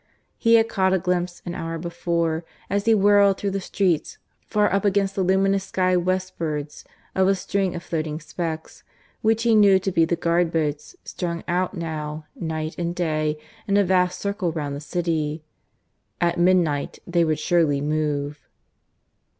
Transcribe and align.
He 0.39 0.55
had 0.55 0.67
caught 0.67 0.93
a 0.93 0.97
glimpse 0.97 1.43
an 1.45 1.53
hour 1.53 1.77
before, 1.77 2.43
as 2.71 2.85
he 2.85 2.95
whirled 2.95 3.37
through 3.37 3.51
the 3.51 3.61
streets, 3.61 4.17
far 4.47 4.73
up 4.73 4.83
against 4.83 5.13
the 5.13 5.21
luminous 5.21 5.65
slay 5.65 5.95
westwards, 5.95 6.83
of 7.13 7.27
a 7.27 7.35
string 7.35 7.75
of 7.75 7.83
floating 7.83 8.19
specks, 8.19 8.83
which 9.21 9.43
he 9.43 9.53
knew 9.53 9.77
to 9.77 9.91
be 9.91 10.03
the 10.03 10.15
guard 10.15 10.51
boats, 10.51 10.95
strung 11.03 11.43
out 11.47 11.75
now, 11.77 12.25
night 12.33 12.73
and 12.79 12.95
day, 12.95 13.37
in 13.67 13.77
a 13.77 13.83
vast 13.83 14.19
circle 14.19 14.51
round 14.51 14.75
the 14.75 14.79
city. 14.81 15.43
At 16.19 16.39
midnight 16.39 16.97
they 17.05 17.23
would 17.23 17.37
surely 17.37 17.79
move. 17.79 18.47